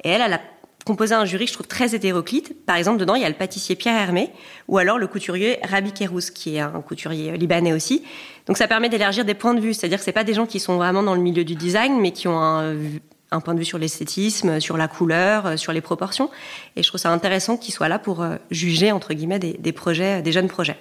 Et 0.04 0.10
elle, 0.10 0.22
elle 0.22 0.34
a 0.34 0.42
composé 0.86 1.14
un 1.14 1.26
jury 1.26 1.48
je 1.48 1.54
trouve 1.54 1.68
très 1.68 1.96
hétéroclite. 1.96 2.66
Par 2.66 2.76
exemple, 2.76 3.00
dedans, 3.00 3.16
il 3.16 3.22
y 3.22 3.26
a 3.26 3.30
le 3.30 3.36
pâtissier 3.36 3.76
Pierre 3.76 4.00
Hermé 4.00 4.32
ou 4.68 4.78
alors 4.78 4.98
le 4.98 5.08
couturier 5.08 5.60
Rabi 5.64 5.92
Kérouz, 5.92 6.32
qui 6.32 6.56
est 6.56 6.60
un 6.60 6.82
couturier 6.82 7.38
libanais 7.38 7.74
aussi. 7.74 8.04
Donc 8.48 8.58
ça 8.58 8.68
permet 8.68 8.90
d'élargir 8.90 9.26
des 9.26 9.34
points 9.34 9.54
de 9.54 9.62
vue, 9.62 9.74
c'est-à-dire 9.74 10.00
que 10.00 10.04
c'est 10.04 10.12
pas 10.12 10.24
des 10.24 10.34
gens 10.34 10.46
qui 10.46 10.60
sont 10.60 10.78
vraiment 10.78 11.04
dans 11.04 11.16
le 11.16 11.22
milieu 11.22 11.44
du 11.44 11.56
design, 11.56 12.00
mais 12.00 12.12
qui 12.12 12.28
ont 12.28 12.42
un, 12.42 13.40
point 13.40 13.54
de 13.54 13.60
vue 13.60 13.66
sur 13.66 13.78
l'esthétisme, 13.78 14.60
sur 14.60 14.78
la 14.78 14.88
couleur, 14.88 15.58
sur 15.58 15.72
les 15.72 15.82
proportions. 15.82 16.30
Et 16.76 16.84
je 16.84 16.88
trouve 16.88 17.00
ça 17.00 17.12
intéressant 17.12 17.58
qu'ils 17.58 17.74
soient 17.74 17.88
là 17.88 18.00
pour 18.00 18.22
euh, 18.22 18.36
juger, 18.50 18.92
entre 18.92 19.14
guillemets, 19.14 19.40
des, 19.40 19.72
projets, 19.72 20.22
des 20.22 20.32
jeunes 20.32 20.50
projets. 20.50 20.78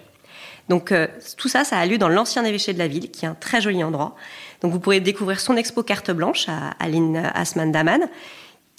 Donc 0.68 0.92
euh, 0.92 1.06
tout 1.36 1.48
ça, 1.48 1.64
ça 1.64 1.78
a 1.78 1.86
lieu 1.86 1.98
dans 1.98 2.08
l'ancien 2.08 2.44
évêché 2.44 2.72
de 2.72 2.78
la 2.78 2.88
ville, 2.88 3.10
qui 3.10 3.24
est 3.24 3.28
un 3.28 3.34
très 3.34 3.60
joli 3.60 3.84
endroit. 3.84 4.16
Donc 4.62 4.72
vous 4.72 4.80
pourrez 4.80 5.00
découvrir 5.00 5.40
son 5.40 5.56
expo 5.56 5.82
carte 5.82 6.10
blanche 6.10 6.48
à 6.48 6.70
Aline 6.78 7.30
Asman 7.34 7.70
Daman 7.72 8.08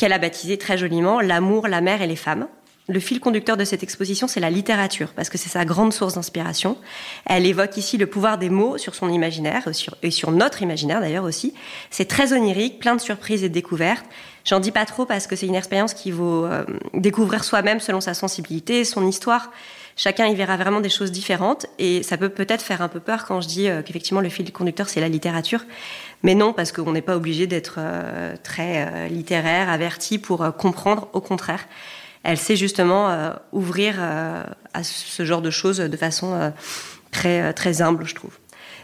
qu'elle 0.02 0.14
a 0.14 0.18
baptisé 0.18 0.58
très 0.58 0.80
joliment 0.80 1.22
L'amour, 1.22 1.68
la 1.68 1.80
mer 1.80 2.02
et 2.02 2.08
les 2.08 2.16
femmes. 2.16 2.48
Le 2.90 3.00
fil 3.00 3.20
conducteur 3.20 3.56
de 3.56 3.64
cette 3.64 3.84
exposition, 3.84 4.28
c'est 4.28 4.40
la 4.40 4.50
littérature, 4.50 5.14
parce 5.16 5.30
que 5.30 5.38
c'est 5.38 5.48
sa 5.48 5.64
grande 5.64 5.94
source 5.94 6.16
d'inspiration. 6.16 6.76
Elle 7.26 7.46
évoque 7.46 7.78
ici 7.78 8.00
le 8.00 8.08
pouvoir 8.08 8.40
des 8.40 8.50
mots 8.50 8.80
sur 8.80 8.96
son 8.96 9.10
imaginaire, 9.10 9.70
et 10.02 10.10
sur 10.10 10.32
notre 10.32 10.64
imaginaire 10.64 11.02
d'ailleurs 11.02 11.24
aussi. 11.24 11.54
C'est 11.92 12.06
très 12.06 12.34
onirique, 12.34 12.80
plein 12.80 12.96
de 12.96 13.00
surprises 13.00 13.44
et 13.44 13.50
de 13.50 13.54
découvertes. 13.54 14.08
J'en 14.44 14.60
dis 14.60 14.72
pas 14.72 14.86
trop 14.86 15.06
parce 15.06 15.28
que 15.28 15.36
c'est 15.36 15.46
une 15.46 15.54
expérience 15.54 15.94
qui 15.94 16.10
vaut 16.10 16.46
euh, 16.46 16.66
découvrir 16.96 17.44
soi-même 17.44 17.80
selon 17.80 18.02
sa 18.02 18.16
sensibilité, 18.16 18.84
son 18.86 19.08
histoire. 19.08 19.52
Chacun 19.96 20.28
y 20.28 20.36
verra 20.36 20.58
vraiment 20.58 20.82
des 20.82 20.90
choses 20.90 21.12
différentes 21.12 21.66
et 21.78 22.04
ça 22.04 22.18
peut 22.18 22.30
peut-être 22.30 22.62
faire 22.62 22.82
un 22.82 22.88
peu 22.88 23.00
peur 23.00 23.26
quand 23.26 23.42
je 23.42 23.48
dis 23.48 23.70
euh, 23.70 23.82
qu'effectivement 23.82 24.22
le 24.22 24.30
fil 24.30 24.52
conducteur 24.52 24.90
c'est 24.90 25.02
la 25.02 25.10
littérature. 25.10 25.66
Mais 26.24 26.36
non, 26.36 26.54
parce 26.54 26.72
qu'on 26.72 26.92
n'est 26.92 27.02
pas 27.02 27.16
obligé 27.16 27.48
d'être 27.48 27.76
euh, 27.78 28.36
très 28.44 28.88
euh, 28.88 29.08
littéraire, 29.08 29.70
averti 29.70 30.18
pour 30.18 30.56
comprendre. 30.56 31.10
Au 31.14 31.22
contraire, 31.22 31.66
elle 32.24 32.38
sait 32.38 32.56
justement 32.56 33.34
ouvrir 33.52 34.00
à 34.00 34.84
ce 34.84 35.26
genre 35.26 35.42
de 35.42 35.50
choses 35.50 35.78
de 35.78 35.98
façon 35.98 36.54
très, 37.10 37.52
très 37.54 37.82
humble, 37.82 38.06
je 38.06 38.14
trouve. 38.14 38.38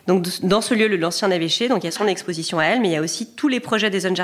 Donc, 0.07 0.25
dans 0.41 0.61
ce 0.61 0.73
lieu, 0.73 0.87
l'ancien 0.87 1.29
évêché, 1.29 1.67
donc 1.67 1.83
il 1.83 1.85
y 1.85 1.89
a 1.89 1.91
son 1.91 2.07
exposition 2.07 2.59
à 2.59 2.65
elle, 2.65 2.81
mais 2.81 2.87
il 2.87 2.93
y 2.93 2.95
a 2.95 3.01
aussi 3.01 3.35
tous 3.35 3.49
les 3.49 3.59
projets 3.59 3.89
des 3.89 3.99
zones 3.99 4.15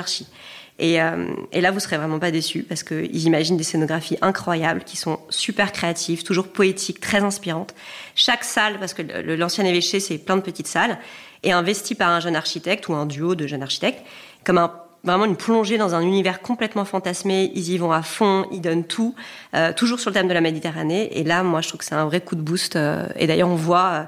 archi. 0.78 1.32
Et, 1.52 1.60
là, 1.60 1.70
vous 1.70 1.80
serez 1.80 1.96
vraiment 1.96 2.18
pas 2.18 2.30
déçus 2.30 2.62
parce 2.62 2.82
qu'ils 2.82 3.24
imaginent 3.24 3.56
des 3.56 3.64
scénographies 3.64 4.18
incroyables 4.22 4.84
qui 4.84 4.96
sont 4.96 5.18
super 5.30 5.72
créatives, 5.72 6.22
toujours 6.22 6.48
poétiques, 6.48 7.00
très 7.00 7.22
inspirantes. 7.22 7.74
Chaque 8.14 8.44
salle, 8.44 8.78
parce 8.78 8.94
que 8.94 9.02
l'ancien 9.36 9.64
évêché, 9.64 10.00
c'est 10.00 10.18
plein 10.18 10.36
de 10.36 10.42
petites 10.42 10.66
salles, 10.66 10.98
et 11.42 11.52
investi 11.52 11.94
par 11.94 12.08
un 12.08 12.20
jeune 12.20 12.36
architecte 12.36 12.88
ou 12.88 12.94
un 12.94 13.06
duo 13.06 13.34
de 13.34 13.46
jeunes 13.46 13.62
architectes, 13.62 14.02
comme 14.44 14.58
vraiment 15.04 15.26
une 15.26 15.36
plongée 15.36 15.78
dans 15.78 15.94
un 15.94 16.00
univers 16.00 16.40
complètement 16.40 16.84
fantasmé. 16.84 17.52
Ils 17.54 17.70
y 17.70 17.78
vont 17.78 17.92
à 17.92 18.02
fond, 18.02 18.46
ils 18.50 18.60
donnent 18.60 18.84
tout, 18.84 19.14
euh, 19.54 19.72
toujours 19.72 20.00
sur 20.00 20.10
le 20.10 20.14
thème 20.14 20.28
de 20.28 20.32
la 20.32 20.40
Méditerranée. 20.40 21.18
Et 21.18 21.22
là, 21.22 21.42
moi, 21.42 21.60
je 21.60 21.68
trouve 21.68 21.80
que 21.80 21.84
c'est 21.84 21.94
un 21.94 22.06
vrai 22.06 22.20
coup 22.20 22.34
de 22.34 22.40
boost. 22.40 22.76
Euh, 22.76 23.06
et 23.16 23.26
d'ailleurs, 23.26 23.50
on 23.50 23.54
voit 23.54 23.90
euh, 23.90 24.04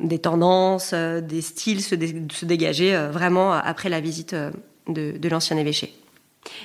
des 0.00 0.18
tendances, 0.18 0.92
des 0.92 1.40
styles 1.40 1.80
se, 1.80 1.94
dégager 1.94 2.94
vraiment 3.10 3.52
après 3.52 3.88
la 3.88 4.00
visite 4.00 4.36
de, 4.88 5.28
l'ancien 5.28 5.56
évêché. 5.56 5.94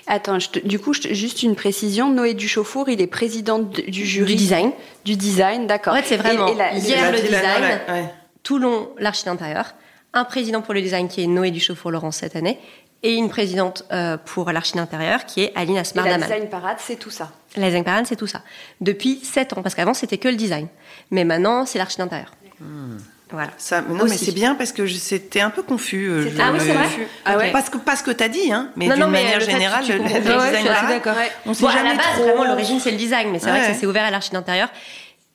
Attends, 0.05 0.37
du 0.63 0.79
coup, 0.79 0.93
juste 0.93 1.41
une 1.43 1.55
précision. 1.55 2.11
Noé 2.11 2.33
Duchauffour, 2.33 2.89
il 2.89 3.01
est 3.01 3.07
président 3.07 3.59
du 3.59 4.05
jury. 4.05 4.35
Du 4.35 4.41
design. 4.41 4.71
Du 5.05 5.15
design, 5.15 5.67
d'accord. 5.67 5.93
En 5.93 5.97
fait, 5.97 6.05
c'est 6.07 6.17
vraiment 6.17 6.47
hier 6.47 7.11
le 7.11 7.19
design, 7.19 8.09
Toulon 8.43 8.89
l'architecte 8.97 9.33
d'intérieur, 9.37 9.75
un 10.13 10.25
président 10.25 10.61
pour 10.61 10.73
le 10.73 10.81
design 10.81 11.07
qui 11.07 11.23
est 11.23 11.27
Noé 11.27 11.51
Duchaufour-Laurent 11.51 12.11
cette 12.11 12.35
année, 12.35 12.59
et 13.03 13.13
une 13.15 13.29
présidente 13.29 13.85
euh, 13.91 14.17
pour 14.17 14.51
l'archi 14.51 14.73
d'intérieur 14.73 15.25
qui 15.25 15.41
est 15.41 15.51
Aline 15.55 15.77
Asmar 15.77 16.05
La 16.05 16.17
design 16.17 16.49
parade, 16.49 16.77
c'est 16.79 16.97
tout 16.97 17.09
ça. 17.09 17.31
La 17.55 17.67
design 17.67 17.83
parade, 17.83 18.05
c'est 18.05 18.15
tout 18.15 18.27
ça. 18.27 18.41
Depuis 18.79 19.19
7 19.23 19.53
ans, 19.53 19.61
parce 19.61 19.75
qu'avant 19.75 19.93
c'était 19.93 20.17
que 20.17 20.27
le 20.27 20.35
design, 20.35 20.67
mais 21.09 21.23
maintenant 21.23 21.65
c'est 21.65 21.79
l'archi 21.79 21.97
d'intérieur. 21.97 22.31
Hmm. 22.59 22.97
Voilà. 23.31 23.51
Ça, 23.57 23.81
non, 23.81 24.05
mais 24.05 24.17
c'est 24.17 24.33
bien 24.33 24.55
parce 24.55 24.71
que 24.71 24.87
c'était 24.87 25.41
un 25.41 25.49
peu 25.49 25.63
confus. 25.63 26.09
Euh, 26.09 26.29
ah 26.39 26.51
oui, 26.51 26.59
c'est 26.61 26.73
vrai. 26.73 26.87
Ah 27.25 27.37
ouais. 27.37 27.51
Parce 27.51 27.69
que 27.69 27.77
pas 27.77 27.95
ce 27.95 28.03
que 28.03 28.11
tu 28.11 28.23
as 28.23 28.29
dit, 28.29 28.51
hein, 28.51 28.69
mais 28.75 28.89
d'une 28.89 29.05
manière 29.05 29.39
générale, 29.39 29.85
le, 29.87 29.99
design 29.99 30.65
d'accord. 30.89 31.15
On 31.45 31.53
sait 31.53 31.65
jamais 31.67 31.91
à 31.91 31.93
la 31.93 31.97
base, 31.97 32.05
trop... 32.15 32.23
vraiment, 32.23 32.45
l'origine 32.45 32.79
c'est 32.79 32.91
le 32.91 32.97
design, 32.97 33.29
mais 33.31 33.39
c'est 33.39 33.49
vrai 33.49 33.61
que 33.61 33.67
ça 33.67 33.73
s'est 33.73 33.85
ouvert 33.85 34.03
à 34.03 34.11
l'archi 34.11 34.31
d'intérieur. 34.31 34.69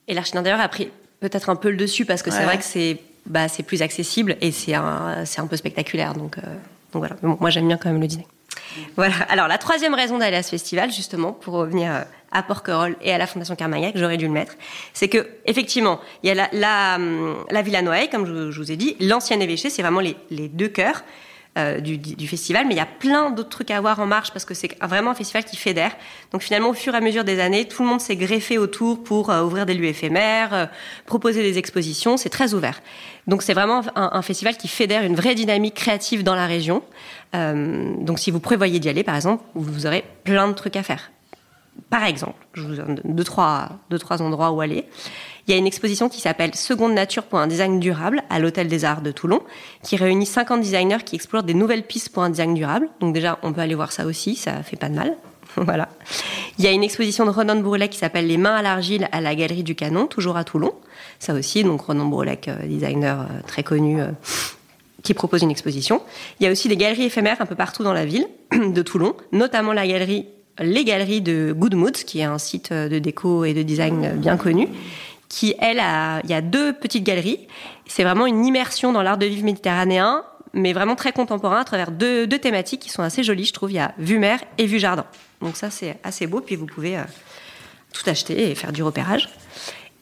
Et 0.09 0.15
l'archi 0.15 0.33
d'intérieur 0.33 0.61
a 0.61 0.69
pris 0.69 0.91
peut-être 1.21 1.49
un 1.49 1.57
peu 1.57 1.71
le 1.71 1.77
dessus 1.77 2.05
parce 2.05 2.23
que 2.23 2.31
c'est 2.31 2.45
vrai 2.45 2.59
que 2.59 2.65
c'est 2.65 2.99
bah, 3.27 3.49
c'est 3.49 3.65
plus 3.65 3.83
accessible 3.83 4.37
et 4.41 4.53
c'est 4.53 4.75
un, 4.75 5.25
c'est 5.25 5.41
un 5.41 5.47
peu 5.47 5.57
spectaculaire. 5.57 6.15
Donc, 6.15 6.37
donc 6.93 7.05
voilà. 7.05 7.17
moi, 7.23 7.51
j'aime 7.51 7.67
bien 7.67 7.77
quand 7.77 7.91
même 7.91 8.01
le 8.01 8.07
dîner. 8.07 8.27
Voilà. 8.97 9.15
Alors, 9.29 9.49
la 9.49 9.59
troisième 9.59 9.95
raison 9.95 10.19
d'aller 10.19 10.37
à 10.37 10.43
ce 10.43 10.51
festival, 10.51 10.93
justement, 10.93 11.33
pour 11.33 11.55
revenir 11.55 11.93
euh, 11.93 12.01
à 12.33 12.43
Porquerolles 12.43 12.97
et 13.01 13.13
à 13.13 13.19
la 13.19 13.27
Fondation 13.27 13.57
Carmagnac, 13.57 13.97
j'aurais 13.97 14.17
dû 14.17 14.27
le 14.27 14.33
mettre, 14.33 14.55
c'est 14.93 15.09
que, 15.09 15.27
effectivement, 15.45 16.01
il 16.23 16.29
y 16.35 16.39
a 16.39 16.49
la, 16.53 16.97
hum, 16.97 17.37
la 17.51 17.63
Villa 17.63 17.83
Noailles, 17.83 18.11
comme 18.11 18.27
je, 18.27 18.59
vous 18.59 18.73
ai 18.73 18.77
dit, 18.77 18.97
l'ancienne 19.01 19.43
évêché, 19.43 19.71
c'est 19.71 19.83
vraiment 19.83 20.01
les, 20.01 20.17
deux 20.49 20.69
cœurs. 20.69 21.03
Euh, 21.59 21.81
du, 21.81 22.29
festival, 22.29 22.67
mais 22.67 22.75
il 22.75 22.77
y 22.77 22.81
a 22.81 22.85
plein 22.85 23.31
d'autres 23.31 23.49
trucs 23.49 23.71
à 23.71 23.81
voir 23.81 23.99
en 23.99 24.05
marche 24.05 24.31
parce 24.31 24.45
que 24.45 24.53
c'est 24.53 24.77
vraiment 24.83 25.13
un 25.13 25.15
festival 25.15 25.43
qui 25.43 25.57
fédère. 25.57 25.91
Donc 26.31 26.43
finalement, 26.43 26.69
au 26.69 26.75
fur 26.75 26.93
et 26.93 26.99
à 26.99 27.01
mesure 27.01 27.25
des 27.25 27.41
années, 27.41 27.65
tout 27.65 27.83
le 27.83 27.89
monde 27.89 28.03
s'est 28.03 28.15
greffé 28.15 28.59
autour 28.59 29.03
pour 29.03 29.31
euh, 29.31 29.43
ouvrir 29.43 29.65
des 29.65 29.73
lieux 29.73 29.87
éphémères, 29.87 30.53
euh, 30.53 30.67
proposer 31.07 31.43
des 31.43 31.57
expositions. 31.57 32.19
C'est 32.19 32.29
très 32.29 32.53
ouvert. 32.53 32.83
Donc 33.27 33.43
c'est 33.43 33.55
vraiment 33.55 33.81
un, 33.95 34.21
festival 34.21 34.59
qui 34.59 34.69
fédère 34.69 35.03
une 35.03 35.15
vraie 35.15 35.35
dynamique 35.35 35.73
créative 35.73 36.25
dans 36.25 36.35
la 36.35 36.47
région. 36.47 36.83
Donc 37.33 38.19
si 38.19 38.31
vous 38.31 38.41
prévoyez 38.41 38.79
d'y 38.79 38.91
aller, 38.91 39.03
par 39.03 39.17
exemple, 39.17 39.43
vous 39.55 39.87
aurez 39.87 40.05
plein 40.25 40.49
de 40.49 40.53
trucs 40.53 40.77
à 40.77 40.83
faire. 40.83 41.11
Par 41.91 42.05
exemple, 42.05 42.47
je 42.55 42.63
vous 42.63 42.75
donne 42.75 43.01
deux 43.05 43.25
trois, 43.25 43.71
deux, 43.91 43.99
trois 43.99 44.23
endroits 44.23 44.51
où 44.51 44.61
aller. 44.61 44.87
Il 45.47 45.53
y 45.53 45.55
a 45.55 45.59
une 45.59 45.67
exposition 45.67 46.09
qui 46.09 46.21
s'appelle 46.21 46.55
Seconde 46.57 46.95
Nature 46.95 47.23
pour 47.23 47.39
un 47.39 47.47
design 47.47 47.79
durable 47.79 48.23
à 48.31 48.41
l'Hôtel 48.41 48.67
des 48.67 48.85
Arts 48.85 49.03
de 49.03 49.13
Toulon, 49.13 49.43
qui 49.85 49.97
réunit 49.97 50.27
50 50.27 50.61
designers 50.61 51.05
qui 51.05 51.15
explorent 51.15 51.45
des 51.45 51.55
nouvelles 51.55 51.85
pistes 51.85 52.09
pour 52.09 52.25
un 52.25 52.31
design 52.31 52.55
durable. 52.55 52.89
Donc 52.99 53.15
déjà, 53.15 53.39
on 53.43 53.53
peut 53.53 53.61
aller 53.61 53.77
voir 53.77 53.93
ça 53.93 54.07
aussi, 54.07 54.35
ça 54.35 54.63
fait 54.65 54.77
pas 54.77 54.89
de 54.89 54.95
mal. 54.95 55.17
voilà. 55.57 55.89
Il 56.59 56.65
y 56.65 56.69
a 56.69 56.73
une 56.73 56.83
exposition 56.83 57.25
de 57.25 57.31
Renan 57.31 57.57
Bourlet 57.57 57.89
qui 57.89 57.99
s'appelle 57.99 58.27
Les 58.27 58.39
mains 58.39 58.57
à 58.57 58.63
l'argile 58.63 59.09
à 59.13 59.21
la 59.21 59.35
Galerie 59.35 59.63
du 59.63 59.75
Canon, 59.75 60.07
toujours 60.07 60.37
à 60.37 60.45
Toulon. 60.45 60.73
Ça 61.19 61.35
aussi, 61.35 61.63
donc 61.63 61.83
Renan 61.83 62.07
Bourlet, 62.07 62.41
euh, 62.49 62.67
designer 62.67 63.21
euh, 63.21 63.25
très 63.47 63.63
connu, 63.63 64.01
euh, 64.01 64.09
qui 65.03 65.15
propose 65.15 65.43
une 65.43 65.51
exposition. 65.51 66.03
Il 66.41 66.45
y 66.45 66.47
a 66.49 66.51
aussi 66.51 66.69
des 66.69 66.77
galeries 66.77 67.05
éphémères 67.05 67.41
un 67.41 67.47
peu 67.47 67.55
partout 67.55 67.85
dans 67.85 67.93
la 67.93 68.05
ville 68.05 68.27
de 68.53 68.83
Toulon, 68.83 69.15
notamment 69.33 69.73
la 69.73 69.87
galerie 69.87 70.27
les 70.59 70.85
galeries 70.85 71.21
de 71.21 71.55
Good 71.57 71.75
Moods, 71.75 72.05
qui 72.07 72.21
est 72.21 72.25
un 72.25 72.39
site 72.39 72.73
de 72.73 72.99
déco 72.99 73.45
et 73.45 73.55
de 73.55 73.63
design 73.63 74.17
bien 74.17 74.37
connu, 74.37 74.69
qui, 75.29 75.55
elle, 75.61 75.81
a, 75.81 76.21
il 76.25 76.31
y 76.31 76.35
a 76.35 76.41
deux 76.41 76.73
petites 76.73 77.05
galeries. 77.05 77.47
C'est 77.87 78.05
vraiment 78.05 78.27
une 78.27 78.45
immersion 78.45 78.93
dans 78.93 79.03
l'art 79.03 79.19
de 79.19 79.27
vivre 79.27 79.45
méditerranéen, 79.45 80.25
mais 80.53 80.73
vraiment 80.73 80.97
très 80.97 81.13
contemporain 81.13 81.61
à 81.61 81.65
travers 81.65 81.91
deux, 81.91 82.27
deux, 82.27 82.39
thématiques 82.39 82.81
qui 82.81 82.89
sont 82.89 83.03
assez 83.03 83.23
jolies, 83.23 83.45
je 83.45 83.53
trouve. 83.53 83.71
Il 83.71 83.77
y 83.77 83.79
a 83.79 83.93
vue 83.99 84.19
mer 84.19 84.41
et 84.59 84.67
vue 84.67 84.79
jardin. 84.79 85.05
Donc 85.43 85.57
ça, 85.57 85.71
c'est 85.71 85.99
assez 86.03 86.27
beau. 86.27 86.41
Puis 86.41 86.57
vous 86.57 86.67
pouvez 86.67 86.97
euh, 86.97 87.03
tout 87.93 88.09
acheter 88.09 88.51
et 88.51 88.55
faire 88.55 88.73
du 88.73 88.83
repérage. 88.83 89.29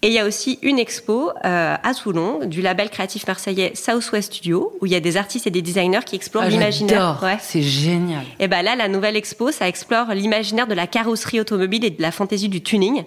Et 0.05 0.09
il 0.09 0.13
y 0.13 0.19
a 0.19 0.27
aussi 0.27 0.59
une 0.61 0.79
expo 0.79 1.31
euh, 1.47 1.77
à 1.83 1.95
Toulon 1.95 2.41
du 2.45 2.61
label 2.61 2.91
créatif 2.91 3.27
marseillais 3.27 3.73
Southwest 3.75 4.35
Studio 4.35 4.77
où 4.83 4.87
il 4.87 4.93
y 4.93 4.95
a 4.95 5.01
des 5.01 5.17
artistes 5.17 5.47
et 5.47 5.51
des 5.51 5.63
designers 5.63 6.05
qui 6.05 6.15
explorent 6.15 6.45
ah, 6.45 6.51
l'imaginaire. 6.51 7.19
Ouais. 7.23 7.39
C'est 7.41 7.63
génial. 7.63 8.23
Et 8.39 8.47
ben 8.47 8.61
là, 8.61 8.77
la 8.77 8.89
nouvelle 8.89 9.17
expo, 9.17 9.51
ça 9.51 9.67
explore 9.67 10.09
l'imaginaire 10.13 10.67
de 10.67 10.75
la 10.75 10.87
carrosserie 10.87 11.41
automobile 11.41 11.87
et 11.87 11.91
de 11.91 12.03
la 12.03 12.11
fantaisie 12.11 12.51
du 12.51 12.63
tuning. 12.63 13.05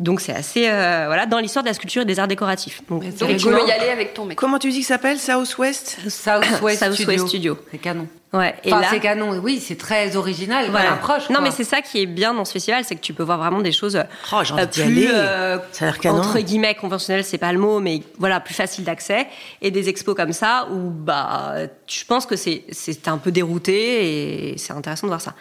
Donc 0.00 0.20
c'est 0.20 0.32
assez 0.32 0.68
euh, 0.68 1.04
voilà 1.06 1.26
dans 1.26 1.38
l'histoire 1.38 1.62
de 1.62 1.68
la 1.68 1.74
sculpture 1.74 2.02
et 2.02 2.06
des 2.06 2.18
arts 2.18 2.26
décoratifs. 2.26 2.82
Donc, 2.88 3.04
donc 3.04 3.36
tu 3.36 3.46
peux 3.46 3.64
y 3.64 3.70
aller 3.70 3.90
avec 3.90 4.12
ton 4.12 4.24
mec. 4.24 4.36
Comment 4.36 4.58
tu 4.58 4.70
dis 4.70 4.80
que 4.80 4.86
ça 4.86 4.94
s'appelle 4.94 5.20
Southwest 5.20 5.98
Southwest 6.08 6.84
South 6.84 6.94
Studio. 6.94 7.26
Studio. 7.28 7.58
C'est 7.70 7.78
canon. 7.78 8.08
Ouais. 8.32 8.54
Et 8.64 8.72
enfin, 8.72 8.80
là, 8.80 8.88
c'est 8.90 9.00
canon. 9.00 9.38
Oui, 9.42 9.60
c'est 9.60 9.76
très 9.76 10.16
original. 10.16 10.70
Voilà. 10.70 10.94
Approche, 10.94 11.28
non, 11.28 11.40
mais 11.42 11.50
c'est 11.50 11.64
ça 11.64 11.82
qui 11.82 12.00
est 12.00 12.06
bien 12.06 12.32
dans 12.32 12.46
ce 12.46 12.52
festival, 12.52 12.82
c'est 12.84 12.96
que 12.96 13.00
tu 13.00 13.12
peux 13.12 13.22
voir 13.22 13.38
vraiment 13.38 13.60
des 13.60 13.72
choses 13.72 13.98
oh, 14.32 14.36
euh, 14.36 14.66
plus 14.66 15.08
euh, 15.12 15.58
ça 15.72 15.84
a 15.84 15.88
l'air 15.88 15.98
canon. 15.98 16.18
entre 16.18 16.38
guillemets 16.40 16.74
conventionnelles, 16.74 17.24
c'est 17.24 17.38
pas 17.38 17.52
le 17.52 17.58
mot, 17.58 17.78
mais 17.78 18.02
voilà 18.18 18.40
plus 18.40 18.54
facile 18.54 18.84
d'accès 18.84 19.26
et 19.60 19.70
des 19.70 19.90
expos 19.90 20.14
comme 20.14 20.32
ça 20.32 20.66
où 20.70 20.90
bah 20.90 21.54
je 21.86 22.04
pense 22.06 22.24
que 22.24 22.36
c'est 22.36 22.64
c'est 22.70 23.06
un 23.08 23.18
peu 23.18 23.30
dérouté 23.30 24.52
et 24.52 24.58
c'est 24.58 24.72
intéressant 24.72 25.06
de 25.06 25.10
voir 25.10 25.20
ça. 25.20 25.34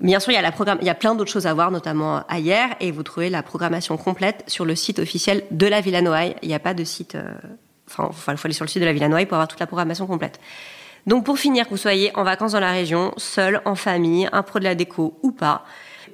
Bien 0.00 0.18
sûr, 0.18 0.32
il 0.32 0.34
y 0.34 0.38
a, 0.38 0.42
la 0.42 0.50
programme, 0.50 0.78
il 0.80 0.86
y 0.86 0.90
a 0.90 0.96
plein 0.96 1.14
d'autres 1.14 1.30
choses 1.30 1.46
à 1.46 1.54
voir, 1.54 1.70
notamment 1.70 2.24
ailleurs, 2.28 2.70
et 2.80 2.90
vous 2.90 3.04
trouvez 3.04 3.30
la 3.30 3.44
programmation 3.44 3.96
complète 3.96 4.42
sur 4.48 4.64
le 4.64 4.74
site 4.74 4.98
officiel 4.98 5.44
de 5.52 5.66
la 5.68 5.80
Villa 5.80 6.02
Noailles. 6.02 6.34
Il 6.42 6.48
n'y 6.48 6.54
a 6.54 6.58
pas 6.58 6.74
de 6.74 6.82
site, 6.82 7.14
euh, 7.14 7.32
enfin, 7.88 8.32
il 8.32 8.36
faut 8.36 8.48
aller 8.48 8.54
sur 8.54 8.64
le 8.64 8.68
site 8.68 8.80
de 8.80 8.86
la 8.86 8.92
Villa 8.92 9.08
Noailles 9.08 9.26
pour 9.26 9.36
avoir 9.36 9.46
toute 9.46 9.60
la 9.60 9.68
programmation 9.68 10.08
complète. 10.08 10.40
Donc, 11.06 11.24
pour 11.24 11.38
finir, 11.38 11.64
que 11.64 11.70
vous 11.70 11.76
soyez 11.76 12.16
en 12.16 12.22
vacances 12.22 12.52
dans 12.52 12.60
la 12.60 12.70
région, 12.70 13.12
seul, 13.16 13.60
en 13.64 13.74
famille, 13.74 14.28
un 14.32 14.42
pro 14.42 14.58
de 14.58 14.64
la 14.64 14.74
déco 14.74 15.18
ou 15.22 15.32
pas, 15.32 15.64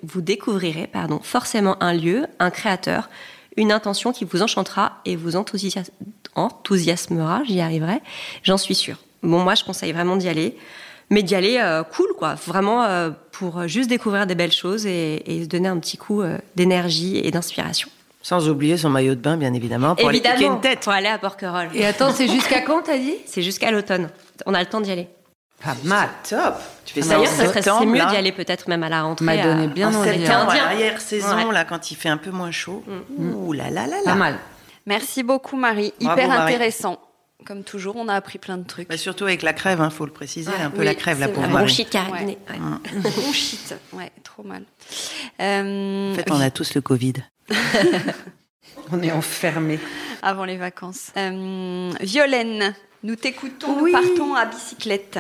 vous 0.03 0.21
découvrirez, 0.21 0.87
pardon, 0.87 1.21
forcément 1.23 1.83
un 1.83 1.93
lieu, 1.93 2.27
un 2.39 2.51
créateur, 2.51 3.09
une 3.57 3.73
intention 3.73 4.13
qui 4.13 4.25
vous 4.25 4.43
enchantera 4.43 5.01
et 5.05 5.17
vous 5.17 5.37
enthousiasmera, 5.37 7.43
j'y 7.45 7.61
arriverai, 7.61 8.01
j'en 8.43 8.57
suis 8.57 8.75
sûre. 8.75 8.97
Bon, 9.23 9.41
moi, 9.41 9.55
je 9.55 9.65
conseille 9.65 9.93
vraiment 9.93 10.17
d'y 10.17 10.29
aller 10.29 10.57
mais 11.11 11.23
d'y 11.23 11.35
aller 11.35 11.59
euh, 11.59 11.83
cool, 11.85 12.09
quoi. 12.17 12.35
Vraiment 12.35 12.85
euh, 12.85 13.11
pour 13.33 13.67
juste 13.67 13.89
découvrir 13.89 14.27
des 14.27 14.35
belles 14.35 14.53
choses 14.53 14.87
et, 14.87 15.23
et 15.27 15.45
se 15.45 15.49
donner 15.49 15.69
un 15.69 15.79
petit 15.79 15.97
coup 15.97 16.21
euh, 16.21 16.39
d'énergie 16.57 17.19
et 17.19 17.31
d'inspiration. 17.31 17.89
Sans 18.21 18.49
oublier 18.49 18.77
son 18.77 18.91
maillot 18.91 19.15
de 19.15 19.21
bain, 19.21 19.37
bien 19.37 19.55
évidemment, 19.55 19.95
pour 19.95 20.11
évidemment, 20.11 20.37
aller 20.37 20.45
une 20.45 20.61
tête. 20.61 20.81
Pour 20.81 20.93
aller 20.93 21.07
à 21.07 21.19
Porquerolles. 21.19 21.71
Et 21.75 21.87
attends, 21.87 22.13
c'est 22.13 22.29
jusqu'à 22.29 22.61
quand, 22.61 22.83
t'as 22.83 22.99
dit? 22.99 23.15
C'est 23.27 23.43
jusqu'à 23.43 23.71
l'automne. 23.71 24.11
On 24.47 24.55
a 24.55 24.61
le 24.61 24.67
temps 24.67 24.81
d'y 24.81 24.91
aller. 24.91 25.09
Pas 25.63 25.75
mal. 25.85 26.09
Top. 26.29 26.55
Tu 26.85 26.95
fais 26.95 27.03
ça 27.03 27.17
D'ailleurs, 27.17 27.33
ça 27.33 27.47
serait 27.47 27.63
c'est 27.63 27.87
mieux 27.87 27.95
d'y 27.99 28.17
aller 28.17 28.31
peut-être 28.33 28.69
même 28.69 28.83
à 28.85 28.89
la 28.89 29.03
rentrée. 29.03 29.25
M'a 29.25 29.37
donné 29.43 29.65
à... 29.65 29.67
bien 29.67 29.89
en 29.89 29.95
envie. 29.95 30.11
septembre, 30.11 30.51
à 30.53 30.57
l'arrière-saison, 30.57 31.49
ouais. 31.49 31.53
là, 31.53 31.65
quand 31.65 31.91
il 31.91 31.97
fait 31.97 32.09
un 32.09 32.17
peu 32.17 32.31
moins 32.31 32.53
chaud. 32.53 32.85
Mm. 32.87 33.35
Ouh 33.35 33.53
là 33.53 33.69
là 33.71 33.87
là 33.87 33.97
là. 33.97 34.03
Pas 34.05 34.15
mal. 34.15 34.39
Merci 34.87 35.23
beaucoup, 35.23 35.57
Marie. 35.57 35.93
Bravo, 36.01 36.21
Hyper 36.21 36.29
Marie. 36.29 36.55
intéressant. 36.55 37.01
Comme 37.47 37.63
toujours, 37.65 37.97
on 37.97 38.09
a 38.09 38.15
appris 38.15 38.39
plein 38.39 38.57
de 38.59 38.65
trucs. 38.65 38.89
Bah, 38.89 38.97
surtout 38.97 39.25
avec 39.25 39.43
la 39.43 39.53
crève, 39.53 39.81
hein, 39.81 39.91
faut 39.91 40.05
le 40.07 40.13
préciser, 40.13 40.51
Ouais, 40.51 40.61
un 40.61 40.71
peu 40.71 40.81
oui, 40.81 40.85
la 40.85 40.95
crève, 40.95 41.19
la 41.21 41.27
c'est 41.27 41.33
pauvre 41.33 41.47
vrai. 41.47 41.51
Un 41.51 41.55
Marie. 41.55 41.67
bronchite 41.67 41.91
cariné. 41.91 42.39
Ouais. 42.49 42.57
Ouais. 42.57 43.11
Bon 43.17 43.33
shit. 43.33 43.75
Ouais, 43.93 44.11
trop 44.25 44.43
mal. 44.43 44.63
Euh, 45.41 46.13
En 46.13 46.15
fait, 46.15 46.31
on 46.31 46.41
a 46.41 46.51
tous 46.51 46.75
le 46.75 46.81
Covid. 46.81 47.15
On 48.93 49.03
est 49.03 49.13
enfermés. 49.13 49.79
Avant 50.23 50.45
les 50.45 50.57
vacances. 50.57 51.11
Euh, 51.17 51.91
Violaine, 52.01 52.75
nous 53.03 53.17
t'écoutons, 53.17 53.81
Oui. 53.81 53.93
nous 53.93 54.01
partons 54.01 54.35
à 54.35 54.45
bicyclette. 54.47 55.19